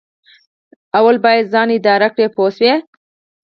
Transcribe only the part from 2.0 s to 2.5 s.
کړئ پوه